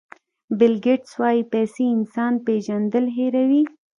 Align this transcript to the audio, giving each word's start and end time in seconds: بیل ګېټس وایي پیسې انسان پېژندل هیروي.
بیل 0.57 0.75
ګېټس 0.85 1.11
وایي 1.21 1.43
پیسې 1.53 1.85
انسان 1.95 2.33
پېژندل 2.45 3.05
هیروي. 3.17 3.63